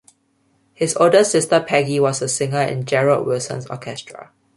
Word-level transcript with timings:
His 0.73 0.95
older 0.97 1.23
sister 1.23 1.59
Peggy 1.59 1.99
was 1.99 2.23
a 2.23 2.27
singer 2.27 2.63
in 2.63 2.85
Gerald 2.85 3.27
Wilson's 3.27 3.67
orchestra. 3.67 4.31